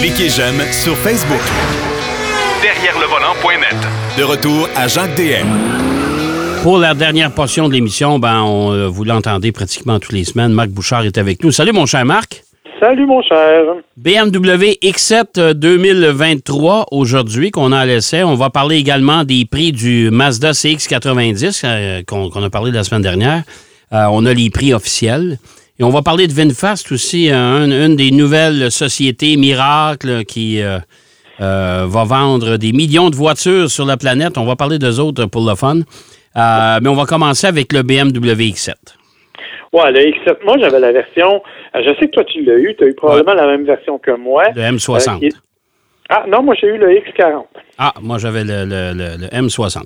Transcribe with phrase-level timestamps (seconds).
[0.00, 1.40] Cliquez j'aime sur Facebook.
[2.62, 3.76] Derrière le volant.net.
[4.18, 5.46] De retour à Jacques DM.
[6.62, 10.52] Pour la dernière portion de l'émission, ben, on, euh, vous l'entendez pratiquement toutes les semaines.
[10.52, 11.52] Marc Bouchard est avec nous.
[11.52, 12.42] Salut, mon cher Marc.
[12.80, 13.64] Salut, mon cher.
[13.96, 18.22] BMW X7 euh, 2023 aujourd'hui qu'on a à l'essai.
[18.24, 23.02] On va parler également des prix du Mazda CX90 euh, qu'on a parlé la semaine
[23.02, 23.42] dernière.
[23.92, 25.38] Euh, on a les prix officiels.
[25.78, 30.78] Et on va parler de VinFast aussi, un- une des nouvelles sociétés miracles qui euh,
[31.40, 34.38] euh, va vendre des millions de voitures sur la planète.
[34.38, 35.78] On va parler d'eux autres pour le fun.
[36.36, 38.74] Euh, mais on va commencer avec le BMW X7.
[39.72, 41.42] Ouais, le X7, moi, j'avais la version.
[41.74, 42.74] Je sais que toi, tu l'as eu.
[42.78, 44.44] Tu as eu probablement la même version que moi.
[44.54, 45.16] Le M60.
[45.16, 45.36] Euh, qui est-
[46.08, 47.46] Ah, non, moi, j'ai eu le X40.
[47.78, 49.82] Ah, moi j'avais le, le- le- le M60.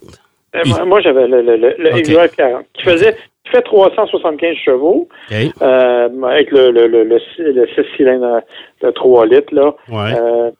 [0.54, 0.72] Euh, I.
[0.86, 2.00] moi- j'avais le, le, le, le Ok.
[2.02, 3.16] XY40, qui faisait
[3.50, 5.08] fait 375 chevaux,
[5.62, 8.40] euh, avec le, le, le, le, six- le 6 cylindres
[8.82, 9.74] de 3 litres, là.
[9.88, 10.18] Ouais.
[10.20, 10.50] Euh,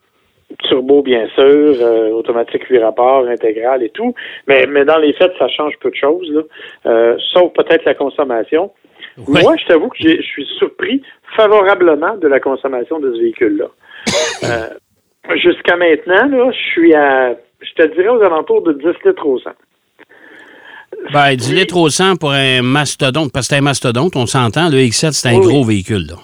[0.65, 1.45] turbo, bien sûr,
[1.81, 4.15] euh, automatique 8 rapports, intégral et tout.
[4.47, 6.43] Mais, mais dans les faits, ça change peu de choses, là.
[6.87, 8.71] Euh, sauf peut-être la consommation.
[9.27, 9.43] Ouais.
[9.43, 11.03] Moi, je t'avoue que je suis surpris
[11.37, 13.67] favorablement de la consommation de ce véhicule-là.
[14.45, 19.27] Euh, Jusqu'à maintenant, là, je suis à, je te dirais aux alentours de 10 litres
[19.27, 19.51] au 100.
[21.13, 24.69] Ben, 10 litres au 100 pour un mastodonte, parce que c'est un mastodonte, on s'entend.
[24.69, 26.07] Le X7, c'est un Oui, gros véhicule.
[26.09, 26.17] Là.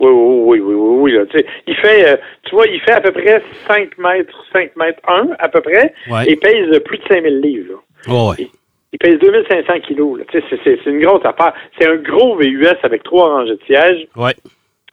[0.00, 2.80] Oui, oui, oui, oui, oui, oui, là, tu sais, il fait, euh, tu vois, il
[2.80, 6.24] fait à peu près 5 mètres, 5 mètres 1, à peu près, Ouais.
[6.26, 7.78] et pèse plus de 5000 livres, là.
[8.12, 8.48] Oh, ouais.
[8.92, 10.24] Il pèse 2500 kilos, là.
[10.32, 11.52] Tu sais, c'est- une grosse affaire.
[11.78, 14.06] C'est un gros VUS avec trois rangées de sièges.
[14.16, 14.34] Ouais.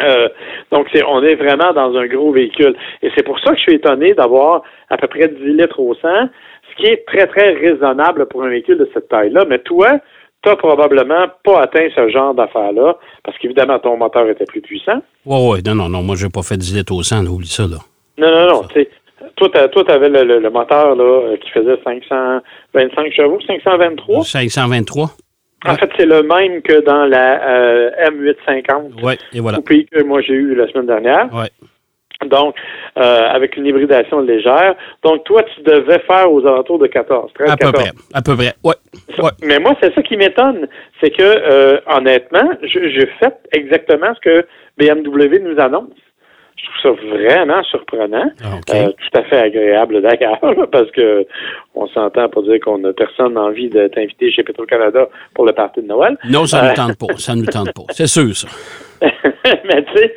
[0.02, 0.28] Euh,
[0.72, 2.76] donc, on est vraiment dans un gros véhicule.
[3.02, 5.96] Et c'est pour ça que je suis étonné d'avoir à peu près 10 litres au
[5.96, 6.08] 100,
[6.78, 9.46] ce qui est très, très raisonnable pour un véhicule de cette taille-là.
[9.48, 10.00] Mais toi,
[10.44, 15.02] tu n'as probablement pas atteint ce genre d'affaire-là, parce qu'évidemment, ton moteur était plus puissant.
[15.26, 15.60] Ouais, ouais.
[15.66, 16.04] Non, non, non.
[16.04, 17.24] Moi, j'ai pas fait 10 litres au 100.
[17.24, 17.30] là.
[17.30, 17.78] Oublie ça, là.
[18.18, 18.64] Non, non, non.
[18.68, 18.90] tu sais,
[19.38, 24.24] Toi, tu avais le, le- le moteur là, euh, qui faisait 525 chevaux, 523.
[24.24, 25.12] 523?
[25.68, 29.58] En fait, c'est le même que dans la euh, M850 Ouais, et voilà.
[29.58, 31.28] coupé que moi j'ai eu la semaine dernière.
[31.34, 31.50] Ouais.
[32.28, 32.56] Donc,
[32.98, 34.76] euh, avec une hybridation légère.
[35.04, 37.84] Donc, toi, tu devais faire aux alentours de 14, 13, À peu 14.
[37.84, 37.92] près.
[38.14, 38.54] À peu près.
[38.64, 38.76] Ouais.
[39.24, 39.32] Ouais.
[39.44, 40.68] Mais moi, c'est ça qui m'étonne.
[41.02, 44.46] C'est que, euh, honnêtement, je, je fais exactement ce que
[44.78, 45.90] BMW nous annonce.
[46.58, 48.32] Je trouve ça vraiment surprenant.
[48.44, 48.56] Ah.
[48.74, 50.40] Euh, tout à fait agréable d'ailleurs,
[50.72, 51.26] parce que
[51.76, 55.82] on s'entend pour dire qu'on n'a personne envie de t'inviter chez Petro-Canada pour le party
[55.82, 56.18] de Noël.
[56.30, 57.14] Non, ça Euh, nous tente pas.
[57.18, 57.84] Ça nous tente pas.
[57.92, 58.48] C'est sûr, ça.
[59.02, 60.16] mais tu sais,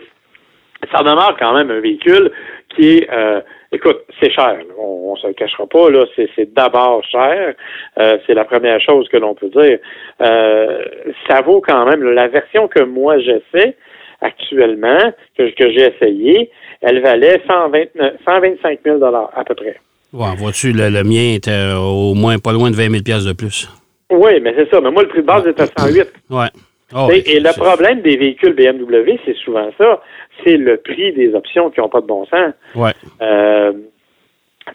[0.93, 2.31] ça demeure quand même un véhicule
[2.75, 3.41] qui est, euh,
[3.73, 4.59] écoute, c'est cher.
[4.79, 6.05] On, on se le cachera pas là.
[6.17, 7.55] C'est, d'abord cher.
[7.99, 9.79] Euh, c'est la première chose que l'on peut dire.
[10.21, 10.85] Euh,
[11.29, 13.77] ça vaut quand même la version que moi j'ai fait
[14.21, 16.51] actuellement, que, que j'ai essayé,
[16.81, 19.77] elle valait 129, 125 000 dollars à peu près.
[20.13, 23.69] Ouais, vois-tu, le, le mien était au moins pas loin de 20 000 de plus.
[24.11, 24.81] Oui, mais c'est ça.
[24.81, 26.11] Mais moi, le prix de base est à 108.
[26.31, 26.47] Ouais.
[26.97, 30.01] Oh, Et- le problème des véhicules BMW, c'est souvent ça.
[30.45, 32.53] C'est le prix des options qui n'ont pas de bon sens.
[32.75, 32.93] Ouais.
[33.23, 33.73] Euh,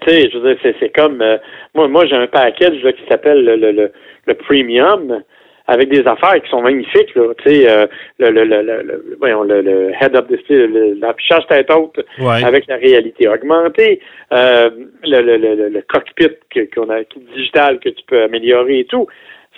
[0.02, 1.38] tu sais, je veux dire, c'est, comme euh,
[1.76, 3.92] moi, moi j'ai un package là, qui s'appelle le, le, le,
[4.26, 5.22] le premium
[5.68, 7.16] avec des affaires qui sont magnifiques.
[7.16, 7.86] Là, tu sais, euh,
[8.20, 10.68] le, le, le, le, le- voyons, le, le head-up display,
[11.00, 12.44] l'affichage tête haute Ouais.
[12.44, 14.02] avec la réalité augmentée,
[14.34, 14.70] euh,
[15.04, 16.32] le, le, le, le- le cockpit
[16.76, 19.08] qu'on a, qui est digital que tu peux améliorer et tout,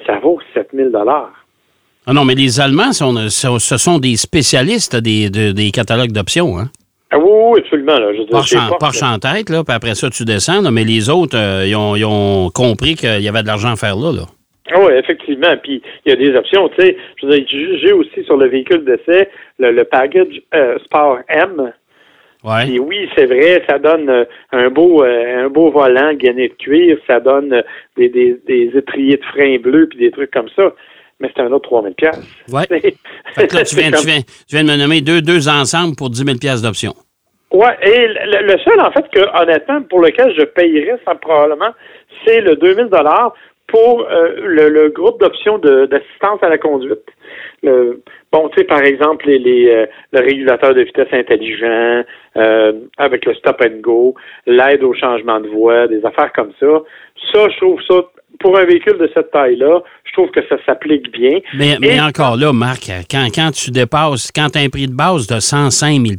[0.06, 1.45] ça vaut 7000 dollars.
[2.08, 6.60] Ah non, mais les Allemands, sont, ce sont des spécialistes des, de- des catalogues d'options.
[6.60, 6.66] Hein?
[7.12, 7.98] Ah oui, oui, absolument.
[7.98, 10.62] Là, je dire, Porsche en, tête, là, puis après ça, tu descends.
[10.62, 13.72] là, mais les autres, euh, ils, ont, ils ont compris qu'il y avait de l'argent
[13.72, 14.12] à faire là.
[14.12, 14.24] là.
[14.72, 15.56] Ah oui, effectivement.
[15.64, 16.68] Puis il y a des options.
[16.70, 19.30] Tu sais, j'ai aussi sur le véhicule d'essai
[19.60, 21.72] le, le package euh, Sport M.
[22.44, 22.66] Ouais.
[22.66, 26.98] Puis oui, c'est vrai, ça donne euh, un beau un beau volant gainé de cuir,
[27.08, 27.64] ça donne
[27.98, 30.74] des, des, des étriers de frein bleus puis des trucs comme ça.
[31.20, 32.20] Mais c'est un autre 3000 pièces.
[32.52, 32.66] Ouais.
[33.36, 35.96] Fait que là, tu viens, tu, viens, tu viens de me nommer deux, deux ensembles
[35.96, 36.94] pour 10 000 d'options.
[37.52, 41.72] Ouais, et le, le seul, en fait, que, honnêtement, pour lequel je payerais ça probablement,
[42.26, 43.34] c'est le 2000 dollars
[43.68, 47.06] pour euh, le, le groupe d'options d'assistance à la conduite.
[47.64, 48.02] Le,
[48.32, 52.04] bon, tu sais, par exemple, les, les, euh, le régulateur de vitesse intelligent,
[52.38, 56.68] euh, avec le stop and go, l'aide au changement de voie, des affaires comme ça.
[57.34, 58.04] Ça, je trouve ça,
[58.46, 61.40] pour un véhicule de cette taille-là, je trouve que ça s'applique bien.
[61.56, 64.86] Mais, mais Et- encore là, Marc, quand, quand tu dépasses, quand tu as un prix
[64.88, 66.16] de base de 105 000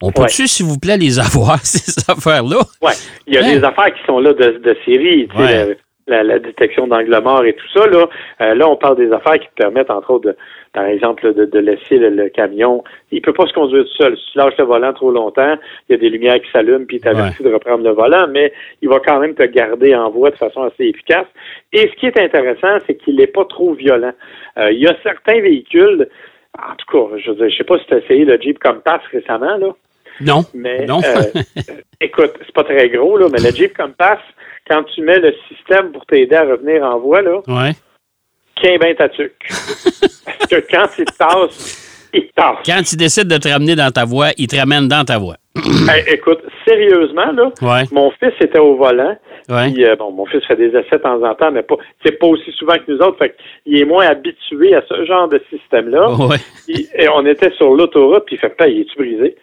[0.00, 2.58] on peut-tu, s'il vous plaît, les avoir, ces affaires-là?
[2.80, 2.92] Ouais,
[3.26, 3.54] il y a Hein?
[3.58, 5.26] des affaires qui sont là de, de série.
[5.36, 5.76] Ouais.
[6.06, 7.86] La, la détection d'angle mort et tout ça.
[7.86, 8.08] Là,
[8.40, 10.36] euh, là, on parle des affaires qui te permettent, entre autres, de,
[10.72, 12.82] par exemple, de, de laisser le, le camion.
[13.10, 14.16] Il peut pas se conduire tout seul.
[14.16, 15.56] Si tu lâches le volant trop longtemps,
[15.88, 18.52] il y a des lumières qui s'allument, puis il t'avertit de reprendre le volant, mais
[18.82, 21.26] il va quand même te garder en voie de façon assez efficace.
[21.72, 24.12] Et ce qui est intéressant, c'est qu'il n'est pas trop violent.
[24.58, 26.08] Euh, il y a certains véhicules,
[26.58, 29.56] en tout cas, je ne sais pas si tu as essayé le Jeep Compass récemment,
[29.56, 29.68] là.
[30.20, 30.42] Non.
[30.54, 31.00] Mais non.
[31.02, 31.40] euh,
[32.00, 34.20] écoute, c'est pas très gros, là, mais le Jeep Compass,
[34.68, 37.72] quand tu mets le système pour t'aider à revenir en voie, là, Ouais.
[38.60, 39.32] qu'un ben ta tuque.
[40.26, 42.58] Parce que quand il te tasse, il te tasse.
[42.64, 45.36] Quand il décide de te ramener dans ta voie, il te ramène dans ta voie.
[45.88, 47.82] Hey, écoute, sérieusement, là, Ouais.
[47.92, 49.16] mon fils était au volant.
[49.50, 49.70] Ouais.
[49.70, 52.18] Puis, euh, bon, mon fils fait des essais de temps en temps, mais pas, c'est
[52.18, 53.18] pas aussi souvent que nous autres.
[53.18, 56.10] Fait qu'il est moins habitué à ce genre de système-là.
[56.14, 56.38] Ouais.
[56.66, 59.36] Puis, et on était sur l'autoroute, puis il fait pas, il est-tu brisé?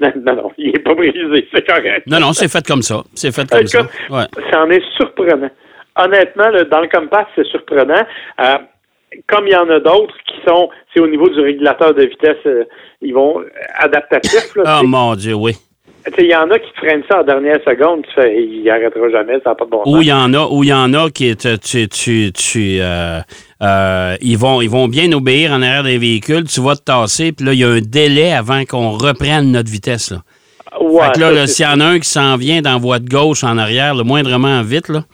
[0.00, 2.06] Non, non, il est pas brisé, c'est correct.
[2.06, 3.02] Non, non, c'est fait comme ça.
[3.14, 3.82] C'est fait comme ça.
[4.10, 4.24] Ouais.
[4.50, 5.50] ça en est surprenant.
[5.96, 8.04] Honnêtement, là, dans le compass, c'est surprenant.
[8.40, 8.58] Euh,
[9.28, 12.36] comme il y en a d'autres qui sont, c'est au niveau du régulateur de vitesse,
[12.46, 12.64] euh,
[13.00, 13.42] ils vont
[13.78, 14.54] adaptatifs.
[14.56, 15.52] Là, Oh mon Dieu, oui.
[16.18, 19.34] Il y en a qui freinent ça en dernière seconde, tu fais, il arrêtera jamais,
[19.42, 20.02] ça n'a pas de bon Ou sens.
[20.02, 23.20] il y en a, ou il y en a qui tu, tu, tu, euh,
[23.62, 26.44] euh, ils vont, ils vont bien obéir en arrière des véhicules.
[26.44, 29.70] Tu vas te tasser, puis là il y a un délai avant qu'on reprenne notre
[29.70, 30.18] vitesse là.
[30.80, 33.08] Ouais, fait que là, s'il y en a un qui s'en vient dans voie de
[33.08, 35.04] gauche en arrière, le moindrement vite là,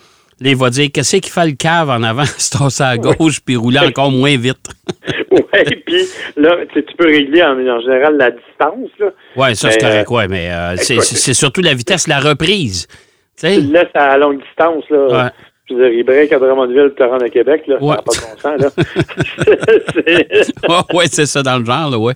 [0.41, 3.41] là il va dire qu'est-ce qu'il fait le cave en avant, se tasser à gauche
[3.41, 4.69] puis rouler encore moins vite?
[5.32, 6.05] ouais, puis
[6.37, 8.90] là, tu peux régler en, en général la distance.
[9.37, 11.05] Ouais, ça c'est correct, ouais, mais euh, c'est, écoute.
[11.05, 12.87] c'est- surtout la vitesse, la reprise.
[12.87, 13.61] Tu Tu sais?
[13.61, 14.84] le laisses à longue distance.
[14.90, 15.25] Là.
[15.25, 15.31] Ouais.
[15.70, 17.62] Je veux dire, il break à Drummondville te rendre à Québec.
[17.67, 17.94] Là, Ouais.
[17.94, 18.76] Ça n'a pas de bon sens.
[18.76, 18.84] Là.
[20.69, 22.14] Ouais, ouais, c'est ça dans le genre, là, ouais.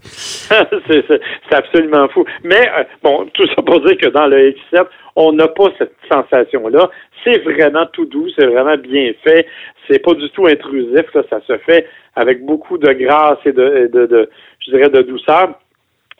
[0.89, 2.25] c'est absolument fou.
[2.45, 4.85] Mais euh, bon, tout ça pour dire que dans le X7,
[5.17, 6.91] on n'a pas cette sensation-là.
[7.27, 9.47] C'est vraiment tout doux, c'est vraiment bien fait.
[9.91, 11.13] C'est pas du tout intrusif.
[11.15, 11.23] Là.
[11.29, 14.31] Ça se fait avec beaucoup de grâce et de, de, de
[14.65, 15.59] je dirais, de douceur.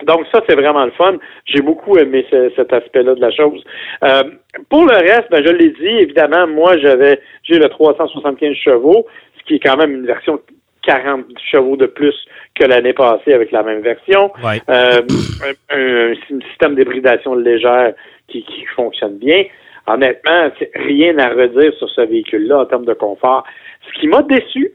[0.03, 1.15] Donc ça, c'est vraiment le fun.
[1.47, 3.65] J'ai beaucoup aimé ce- cet aspect-là de la chose.
[4.05, 4.25] Euh,
[4.69, 9.07] pour le reste, ben, je l'ai dit, évidemment, moi, j'avais j'ai le 375 chevaux,
[9.39, 10.39] ce qui est quand même une version
[10.83, 12.15] 40 chevaux de plus
[12.55, 14.33] que l'année passée avec la même version.
[14.45, 14.61] Ouais.
[14.69, 15.01] Euh,
[15.71, 17.95] un, un- un système d'hybridation légère
[18.29, 19.45] qui, qui fonctionne bien.
[19.87, 23.45] Honnêtement, rien à redire sur ce véhicule-là en termes de confort.
[23.87, 24.73] Ce qui m'a déçu,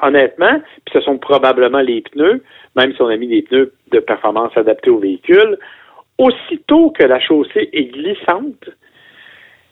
[0.00, 2.42] honnêtement, puis ce sont probablement les pneus,
[2.76, 5.58] même si on a mis des pneus de performance adaptés au véhicule,
[6.18, 8.68] aussitôt que la chaussée est glissante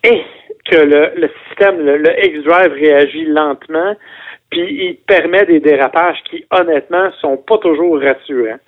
[0.02, 0.22] et
[0.64, 3.94] que le, système, le, le X-Drive réagit lentement,
[4.50, 8.58] puis il permet des dérapages qui, honnêtement, sont pas toujours rassurants.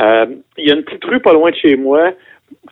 [0.00, 0.26] Euh,
[0.56, 2.12] il y a une petite rue pas loin de chez moi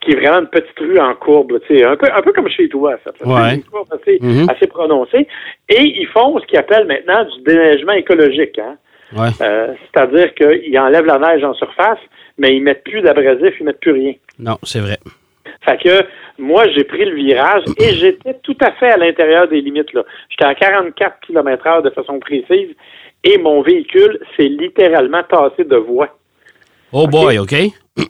[0.01, 2.49] qui est vraiment une petite rue en courbe, tu sais, un peu, un peu comme
[2.49, 3.13] chez toi, là.
[3.27, 3.51] Ouais.
[3.51, 5.27] C'est une courbe assez, assez prononcée.
[5.69, 8.59] Et ils font ce qu'ils appellent maintenant du déneigement écologique.
[8.59, 8.77] Hein?
[9.17, 9.29] Ouais.
[9.41, 11.99] Euh, C'est-à-dire qu'ils enlèvent la neige en surface,
[12.37, 14.13] mais ils mettent plus d'abrasif, ils mettent plus rien.
[14.39, 14.99] Non, c'est vrai.
[15.65, 16.05] Fait que
[16.39, 19.93] moi, j'ai pris le virage et j'étais tout à fait à l'intérieur des limites.
[19.93, 20.03] là.
[20.29, 22.69] J'étais à 44 km heure de façon précise
[23.25, 26.18] et mon véhicule s'est littéralement tassé de voie.
[26.93, 27.55] Oh boy, OK?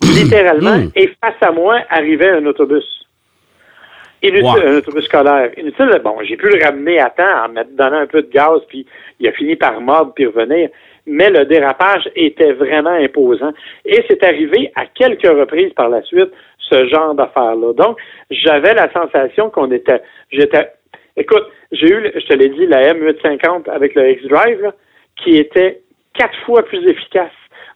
[0.03, 0.77] Littéralement.
[0.77, 0.91] Hmm.
[0.95, 2.85] Et face à moi arrivait un autobus.
[4.23, 5.51] Inutile, un autobus scolaire.
[5.57, 8.61] Inutile, bon, j'ai pu le ramener à temps en me donnant un peu de gaz,
[8.69, 8.87] puis
[9.21, 10.71] il a fini par mordre puis revenir.
[11.07, 13.53] Mais le dérapage était vraiment imposant.
[13.85, 17.73] Et c'est arrivé à quelques reprises par la suite, ce genre d'affaires-là.
[17.75, 17.97] Donc,
[18.31, 20.69] j'avais la sensation qu'on était, j'étais,
[21.17, 24.73] écoute, j'ai eu, je te l'ai dit, la M850 avec le X-Drive,
[25.17, 25.81] qui était
[26.15, 27.31] quatre fois plus efficace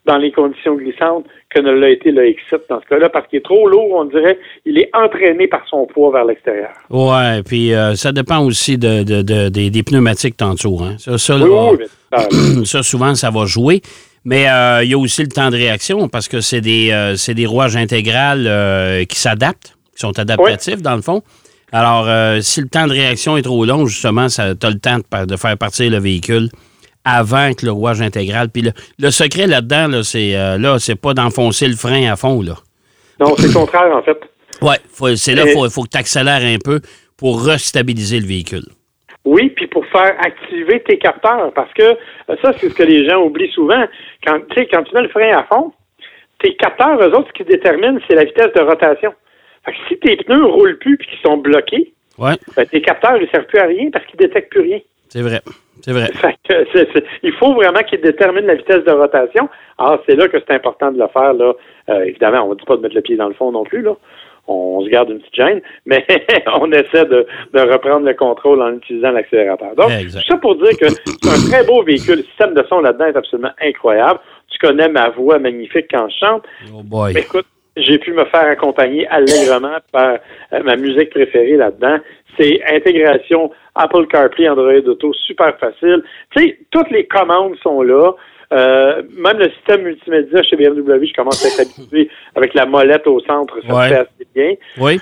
[0.05, 3.39] dans les conditions glissantes que ne l'a été le X7 dans ce cas-là, parce qu'il
[3.39, 6.71] est trop lourd, on dirait, il est entraîné par son poids vers l'extérieur.
[6.91, 10.81] Ouais, puis euh, ça dépend aussi de, de- de- des, des pneumatiques tantôt.
[10.83, 10.97] Hein.
[10.99, 13.81] Ça, ça, Oui, là, oui, mais ça- souvent, ça va jouer.
[14.25, 17.15] Mais euh, il y a aussi le temps de réaction parce que c'est des, euh,
[17.35, 21.23] des rouages intégrales qui s'adaptent, qui sont adaptatifs dans le fond.
[21.73, 22.07] Alors,
[22.43, 25.57] si le temps de réaction est trop long, justement, tu as le temps de faire
[25.57, 26.49] partir le véhicule
[27.05, 28.49] avant que le rouage intégral.
[28.51, 32.17] Puis le, le secret là-dedans, là, c'est euh, là, c'est pas d'enfoncer le frein à
[32.17, 32.43] fond.
[32.43, 32.55] Là.
[33.21, 34.19] non, c'est le contraire, en fait.
[34.93, 36.81] Faut- c'est là Et- qu'il faut, faut que tu accélères un peu
[37.17, 38.65] pour restabiliser le véhicule.
[39.25, 43.09] Oui, puis pour faire activer tes capteurs, parce que euh, ça, c'est ce que les
[43.09, 43.85] gens oublient souvent.
[44.27, 44.39] Quand,
[44.71, 45.73] quand tu mets le frein à fond,
[46.41, 49.13] tes capteurs, eux autres, ce qui déterminent, c'est la vitesse de rotation.
[49.65, 53.19] Fait que si tes pneus roulent plus puis qu'ils sont bloqués, Ouais, ben, tes capteurs
[53.19, 54.79] ne servent plus à rien parce qu'ils détectent plus rien.
[55.09, 55.41] c'est vrai.
[55.81, 56.09] C'est vrai.
[57.23, 59.49] Il faut vraiment qu'ils déterminent la vitesse de rotation.
[59.79, 61.33] Alors, c'est là que c'est important de le faire.
[61.33, 61.53] Là.
[61.89, 63.83] Euh, évidemment, on ne dit pas de mettre le pied dans le fond non plus.
[63.83, 63.93] Là.
[64.47, 66.05] on se garde une petite gêne, mais
[66.61, 69.75] on essaie de, de, reprendre le contrôle en utilisant l'accélérateur.
[69.77, 72.17] Donc, tout ça pour dire que c'est un très beau véhicule.
[72.17, 74.21] Le système de son là-dedans est absolument incroyable.
[74.49, 76.45] Tu connais ma voix magnifique quand je chante.
[76.73, 77.17] Oh boy.
[77.17, 80.19] écoute, j'ai pu me faire accompagner allègrement par
[80.53, 81.99] euh, ma musique préférée là-dedans.
[82.39, 86.03] C'est intégration Apple CarPlay, Android Auto, super facile.
[86.37, 88.13] Tu sais, toutes les commandes sont là.
[88.53, 93.07] Euh, même le système multimédia chez BMW, je commence à être habitué avec la molette
[93.07, 93.89] au centre, ça Ouais.
[93.89, 94.55] fait assez bien.
[94.79, 95.01] Oui.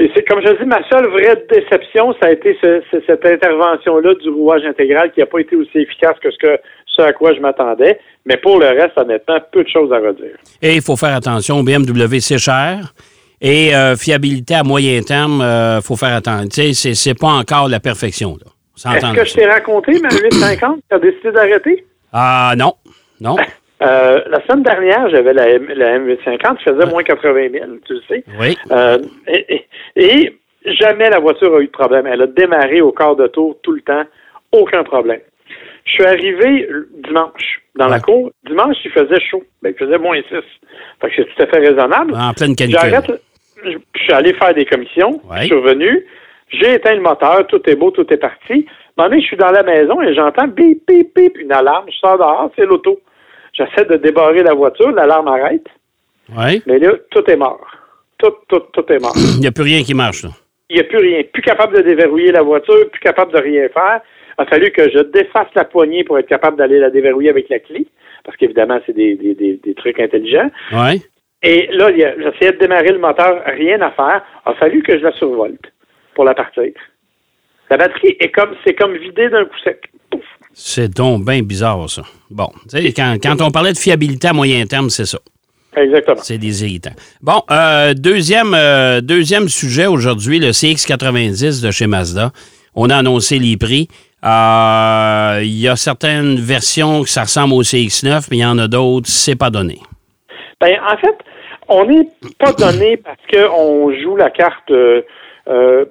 [0.00, 3.26] Et c'est comme je dis, ma seule vraie déception, ça a été ce- ce- cette
[3.26, 7.12] intervention-là du rouage intégral qui n'a pas été aussi efficace que ce que ce à
[7.12, 7.98] quoi je m'attendais.
[8.24, 10.36] Mais pour le reste, honnêtement, peu de choses à redire.
[10.62, 12.92] Et il faut faire attention, BMW, c'est cher.
[13.40, 16.48] Et euh, fiabilité à moyen terme, il faut faire attention.
[16.48, 18.36] Tu sais, c'est- pas encore la perfection.
[18.76, 21.84] Est-ce que je t'ai raconté ma 850 tu as décidé d'arrêter?
[22.12, 22.74] Ah non,
[23.20, 23.36] non.
[23.80, 27.92] Euh, la semaine dernière, j'avais la, M- la M850 qui faisait moins 80 000, tu
[27.94, 28.24] le sais.
[28.40, 28.58] Oui.
[28.72, 29.66] Euh, et, et-
[30.64, 32.04] et jamais la voiture a eu de problème.
[32.08, 34.02] Elle a démarré au quart de tour tout le temps,
[34.50, 35.20] aucun problème.
[35.84, 36.68] Je suis arrivé
[37.06, 38.32] dimanche dans la cour.
[38.44, 39.44] Dimanche, il faisait chaud.
[39.62, 40.34] Ben, il faisait moins 6.
[41.00, 42.14] Fait que c'est tout à fait raisonnable.
[42.16, 42.80] En pleine canicule.
[43.64, 45.20] Je suis allé faire des commissions.
[45.30, 45.40] Ouais.
[45.40, 46.06] Je suis revenu.
[46.50, 47.46] J'ai éteint le moteur.
[47.46, 48.52] Tout est beau, tout est parti.
[48.96, 51.52] À un moment donné, je suis dans la maison et j'entends bip, bip, bip, une
[51.52, 51.86] alarme.
[51.90, 53.00] Je sors dehors, c'est l'auto.
[53.52, 54.90] J'essaie de débarrer la voiture.
[54.92, 55.66] L'alarme arrête.
[56.36, 56.62] Oui.
[56.66, 57.66] Mais là, tout est mort.
[58.18, 59.14] Tout, tout, tout est mort.
[59.16, 60.24] Il n'y a plus rien qui marche.
[60.24, 60.30] Là.
[60.70, 61.22] Il n'y a plus rien.
[61.32, 64.00] Plus capable de déverrouiller la voiture, plus capable de rien faire.
[64.38, 67.48] Il a fallu que je défasse la poignée pour être capable d'aller la déverrouiller avec
[67.48, 67.86] la clé.
[68.24, 70.50] Parce qu'évidemment, c'est des, des, des, des trucs intelligents.
[70.72, 71.02] Oui.
[71.42, 74.22] Et là, j'essayais de démarrer le moteur, rien à faire.
[74.46, 75.72] Il a fallu que je la survolte
[76.14, 76.72] pour la partir.
[77.70, 79.90] La batterie est comme, c'est comme vidée d'un coup sec.
[80.52, 82.02] C'est donc bien bizarre, ça.
[82.30, 82.48] Bon,
[82.96, 85.18] quand, quand on parlait de fiabilité à moyen terme, c'est ça.
[85.76, 86.20] Exactement.
[86.22, 86.96] C'est des irritants.
[87.20, 92.32] Bon, euh, deuxième, euh, deuxième sujet aujourd'hui, le CX90 de chez Mazda.
[92.74, 93.88] On a annoncé les prix.
[94.24, 98.58] Euh, Il y a certaines versions que ça ressemble au CX9, mais il y en
[98.58, 99.78] a d'autres, c'est pas donné.
[100.60, 101.16] Ben, en fait,
[101.68, 102.08] on n'est
[102.38, 105.02] pas donné parce qu'on joue la carte euh,
[105.48, 105.84] euh,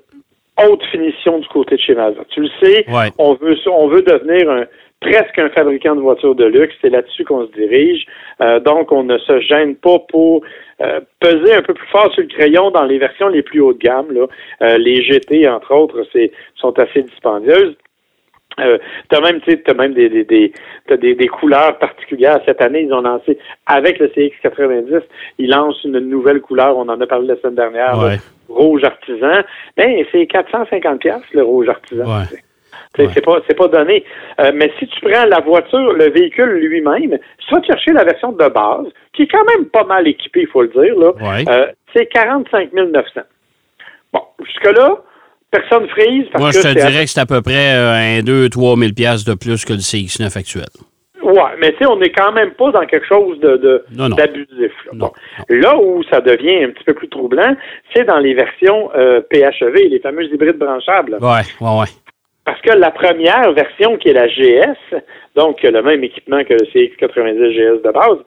[0.67, 2.21] haute finition du côté de chez Mazda.
[2.29, 3.09] Tu le sais, Ouais.
[3.17, 4.65] on veut on veut devenir un,
[4.99, 6.73] presque un fabricant de voitures de luxe.
[6.81, 8.05] C'est là-dessus qu'on se dirige.
[8.41, 10.43] Euh, donc, on ne se gêne pas pour
[10.81, 13.73] euh, peser un peu plus fort sur le crayon dans les versions les plus haut
[13.73, 14.11] de gamme.
[14.11, 14.25] Là.
[14.61, 17.75] Euh, les GT, entre autres, c'est sont assez dispendieuses.
[18.59, 18.77] Euh,
[19.09, 20.51] t'as même, tu t'as même des, des, des,
[20.87, 22.39] t'as des, des couleurs particulières.
[22.45, 25.01] Cette année, ils ont lancé, avec le CX90,
[25.37, 26.77] ils lancent une nouvelle couleur.
[26.77, 27.97] On en a parlé la semaine dernière.
[27.99, 28.15] Ouais.
[28.15, 28.17] là,
[28.49, 29.41] rouge artisan.
[29.75, 32.05] Ben, c'est 450 pièces le rouge artisan.
[32.05, 32.37] Ouais.
[32.95, 34.03] C'est pas, c'est pas donné.
[34.39, 38.31] Euh, mais si tu prends la voiture, le véhicule lui-même, tu vas chercher la version
[38.31, 41.11] de base, qui est quand même pas mal équipée, il faut le dire, là,
[41.47, 43.21] euh, c'est 45 900.
[44.13, 44.97] Bon, jusque-là,
[45.51, 48.19] personne frise parce Moi, que je te dirais que c'est à peu près euh, un
[48.21, 50.65] 2-3 000 piastres de plus que le CX9 actuel.
[51.23, 54.07] Ouais, mais tu sais, on n'est quand même pas dans quelque chose de, de- Non,
[54.09, 54.15] non.
[54.15, 54.71] d'abusif.
[54.85, 54.91] là.
[54.93, 55.11] Non, Bon.
[55.49, 57.55] Là où ça devient un petit peu plus troublant,
[57.93, 61.17] c'est dans les versions euh, PHEV, les fameuses hybrides branchables.
[61.19, 61.87] Ouais, ouais, ouais.
[62.45, 64.77] Parce que la première version, qui est la GS,
[65.35, 68.19] donc le même équipement que le CX90 GS de base,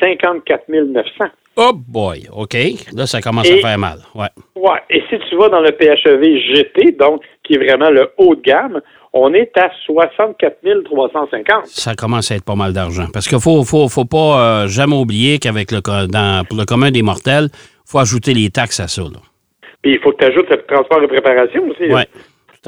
[0.00, 1.10] 54 900.
[1.56, 2.56] Oh boy, OK.
[2.94, 3.98] Là, ça commence Et- à faire mal.
[4.14, 4.28] Ouais.
[4.56, 6.22] Ouais, et si tu vas dans le PHEV
[6.54, 8.80] GT, donc qui est vraiment le haut de gamme,
[9.12, 11.66] on est à 64 350.
[11.66, 13.06] Ça commence à être pas mal d'argent.
[13.12, 16.90] Parce qu'il faut, faut, faut pas euh, jamais oublier qu'avec le, dans, pour le commun
[16.90, 19.02] des mortels, il faut ajouter les taxes à ça.
[19.02, 19.20] Là.
[19.82, 21.92] Puis il faut que tu ajoutes le transport et préparation aussi.
[21.92, 22.04] à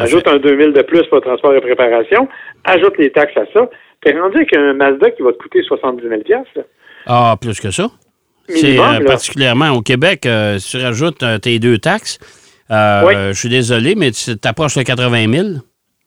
[0.02, 2.28] Ajoute un 2000 de plus pour le transport et préparation,
[2.64, 3.70] ajoute les taxes à ça.
[4.02, 6.20] T'es rendu avec un Mazda qui va te coûter 70 000
[6.56, 6.62] là.
[7.06, 7.86] Ah, plus que ça.
[8.48, 12.18] C'est euh, particulièrement au Québec, euh, si tu rajoutes euh, tes deux taxes,
[12.70, 13.14] Oui.
[13.14, 15.48] je suis désolé, mais tu t'approches de 80 000.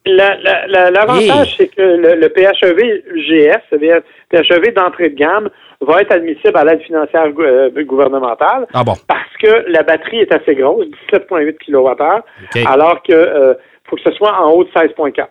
[0.06, 1.56] La- la- la- L'avantage, Hey.
[1.58, 4.02] c'est que le, le PHEV GS, c'est-à-dire
[4.32, 5.50] PHEV d'entrée de gamme,
[5.82, 8.94] va être admissible à l'aide financière gou- gouvernementale Ah bon?
[9.08, 12.66] parce que la batterie est assez grosse, 17,8 kWh, OK.
[12.66, 13.58] alors que
[13.90, 15.28] faut que ce soit en haut de 16,4.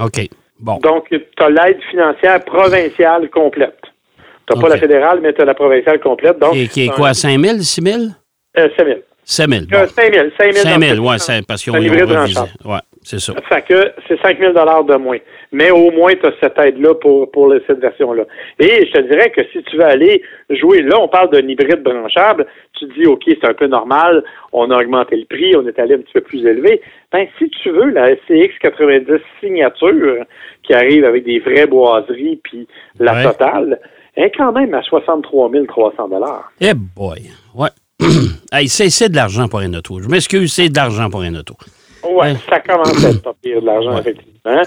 [0.00, 0.28] OK.
[0.60, 0.78] Bon.
[0.78, 3.78] Donc, tu as l'aide financière provinciale complète.
[4.46, 4.72] Tu n'as pas OK.
[4.74, 6.38] la fédérale, mais tu as la provinciale complète.
[6.38, 7.98] Donc, Et qui est quoi, un- 5 000, 6 000?
[8.58, 8.98] Euh, 5 000.
[9.26, 9.62] 7 000.
[9.72, 10.26] Euh, 5 000.
[10.38, 10.64] 5 000.
[10.66, 11.62] 5 000, dans- oui, c'est parce
[12.06, 12.50] branchable.
[12.66, 13.32] Oui, c'est ça.
[13.48, 15.16] Fait que c'est 5 000 de moins.
[15.50, 18.24] Mais au moins, tu as cette aide-là pour, pour cette version-là.
[18.58, 20.20] Et je te dirais que si tu veux aller
[20.50, 22.44] jouer, là, on parle d'un hybride branchable,
[22.78, 25.78] tu te dis, OK, c'est un peu normal, on a augmenté le prix, on est
[25.78, 26.82] allé un petit peu plus élevé.
[27.12, 30.24] Ben, si tu veux la SCX 90 signature,
[30.64, 32.66] qui arrive avec des vraies boiseries, puis
[32.98, 33.22] la Ouais.
[33.24, 33.78] totale,
[34.16, 36.08] est quand même à 63 300
[36.60, 37.22] Eh boy.
[37.54, 37.68] Ouais.
[38.52, 40.00] hey, c'est de l'argent pour un auto.
[40.00, 41.54] Je m'excuse, c'est de l'argent pour un auto.
[42.04, 42.34] Oui, Ouais.
[42.50, 44.00] ça commence à être pas pire de l'argent, Ouais.
[44.00, 44.62] effectivement.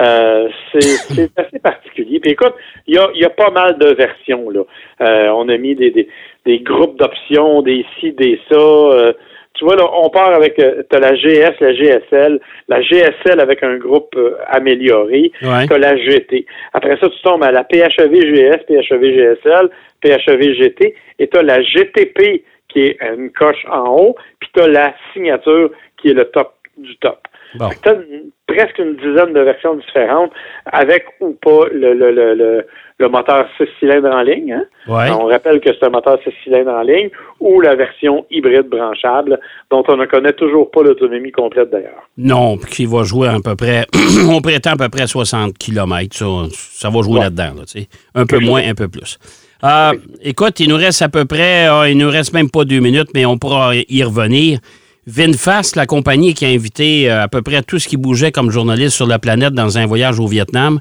[0.00, 2.18] Euh, c'est assez particulier.
[2.18, 2.54] Puis écoute,
[2.88, 4.50] il y a, il y a pas mal de versions.
[4.50, 4.62] Là.
[5.02, 6.08] Euh, on a mis des, des,
[6.46, 8.56] des groupes d'options, des ci, des ça.
[8.56, 9.12] euh,
[9.60, 13.62] tu vois, là, on part avec euh, t'as la GS, la GSL, la GSL avec
[13.62, 15.66] un groupe euh, amélioré, Ouais.
[15.68, 16.46] t'as la GT.
[16.72, 19.68] Après ça, tu tombes à la PHEV GS, PHEV GSL,
[20.02, 24.94] PHEV GT, et t'as la GTP qui est une coche en haut, puis t'as la
[25.12, 27.18] signature qui est le top du top.
[27.54, 27.68] Bon.
[27.86, 30.32] Une- presque une dizaine de versions différentes,
[30.66, 32.66] avec ou pas le, le, le, le,
[32.98, 34.52] le moteur 6 cylindres en ligne.
[34.52, 34.64] Hein?
[34.88, 35.08] Ouais.
[35.12, 39.38] On rappelle que c'est un moteur 6 cylindres en ligne, ou la version hybride branchable,
[39.70, 42.08] dont on ne connaît toujours pas l'autonomie complète d'ailleurs.
[42.18, 43.84] Non, qui va jouer à peu près,
[44.28, 46.16] on prétend à peu près 60 km.
[46.16, 47.20] Ça, ça va jouer Ouais.
[47.24, 47.52] là-dedans.
[47.56, 47.82] Là,
[48.16, 49.16] un peu moins, un peu plus.
[49.62, 49.92] Euh,
[50.22, 53.10] écoute, il nous reste à peu près, euh, il nous reste même pas deux minutes,
[53.14, 54.58] mais on pourra y revenir.
[55.06, 58.50] Vinfast, la compagnie qui a invité euh, à peu près tout ce qui bougeait comme
[58.50, 60.80] journaliste sur la planète dans un voyage au Vietnam,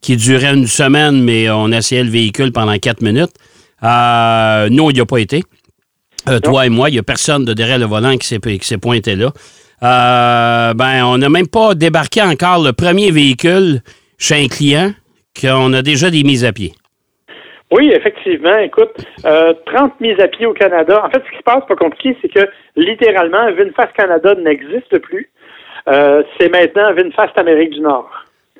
[0.00, 3.32] qui durait une semaine, mais on essayait le véhicule pendant quatre minutes.
[3.82, 5.42] Euh, nous, il n'y a pas été.
[6.28, 8.66] Euh, toi et moi, il n'y a personne de derrière le volant qui s'est, qui
[8.66, 9.32] s'est pointé là.
[9.82, 13.82] Euh, ben, on n'a même pas débarqué encore le premier véhicule
[14.18, 14.94] chez un client
[15.38, 16.74] qu'on a déjà des mises à pied.
[17.72, 18.56] Oui, effectivement.
[18.58, 18.92] Écoute,
[19.24, 21.02] euh, 30 mises à pied au Canada.
[21.04, 25.28] En fait, ce qui se passe, pas compliqué, c'est que littéralement, VinFast Canada n'existe plus.
[25.88, 28.10] Euh, c'est maintenant VinFast Amérique du Nord.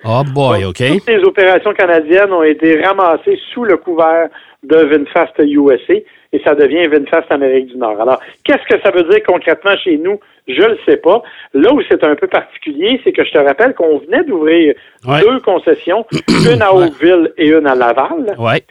[0.04, 0.82] Oh boy, OK.
[0.86, 4.28] Toutes les opérations canadiennes ont été ramassées sous le couvert
[4.62, 5.94] de VinFast USA
[6.32, 8.00] et ça devient VinFast Amérique du Nord.
[8.00, 10.20] Alors, qu'est-ce que ça veut dire concrètement chez nous?
[10.48, 11.22] Je ne le sais pas.
[11.54, 14.74] Là où c'est un peu particulier, c'est que je te rappelle qu'on venait d'ouvrir
[15.06, 15.20] Ouais.
[15.20, 16.04] deux concessions,
[16.52, 18.34] une à Oakville et une à Laval.
[18.38, 18.62] Ouais.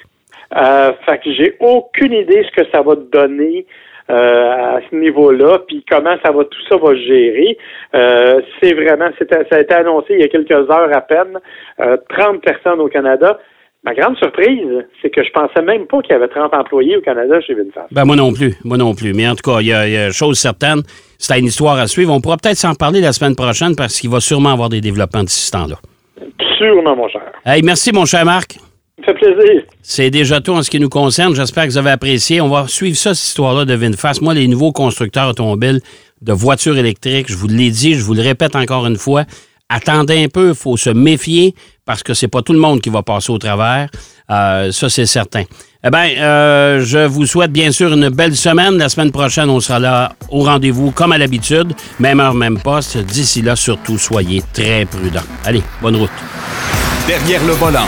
[0.56, 3.66] Euh, fait que j'ai aucune idée ce que ça va te donner
[4.10, 7.58] euh, à ce niveau-là, puis comment ça va tout ça va se gérer.
[7.96, 11.40] Euh, c'est vraiment, ça a été annoncé il y a quelques heures à peine,
[11.80, 13.40] euh, 30 personnes au Canada.
[13.84, 17.02] Ma grande surprise, c'est que je pensais même pas qu'il y avait 30 employés au
[17.02, 17.88] Canada chez Vinfast.
[17.92, 18.54] Ben, moi non plus.
[18.64, 19.14] Moi non plus.
[19.14, 20.82] Mais en tout cas, il y a, il y a chose certaine.
[21.18, 22.14] C'est une histoire à suivre.
[22.14, 25.24] On pourra peut-être s'en parler la semaine prochaine parce qu'il va sûrement avoir des développements
[25.24, 25.76] d'ici ce temps-là.
[26.58, 27.32] Sûrement, mon cher.
[27.46, 28.58] Hey, merci, mon cher Marc.
[29.04, 29.64] Ça fait plaisir.
[29.82, 31.36] C'est déjà tout en ce qui nous concerne.
[31.36, 32.40] J'espère que vous avez apprécié.
[32.40, 34.22] On va suivre ça, cette histoire-là de VinFast.
[34.22, 35.82] Moi, les nouveaux constructeurs automobiles
[36.22, 39.26] de voitures électriques, je vous l'ai dit, je vous le répète encore une fois,
[39.70, 41.54] attendez un peu, il faut se méfier
[41.86, 43.90] parce que c'est pas tout le monde qui va passer au travers.
[44.32, 45.44] Euh, ça, c'est certain.
[45.84, 48.78] Eh bien, euh, je vous souhaite bien sûr une belle semaine.
[48.78, 51.74] La semaine prochaine, on sera là au rendez-vous comme à l'habitude.
[52.00, 52.98] Même heure, même poste.
[52.98, 55.20] D'ici là, surtout, soyez très prudents.
[55.44, 56.10] Allez, bonne route.
[57.08, 57.88] Derrière le volant.